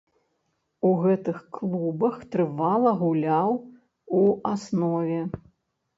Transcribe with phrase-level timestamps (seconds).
[0.87, 3.51] У гэтых клубах трывала гуляў
[4.21, 5.21] у аснове.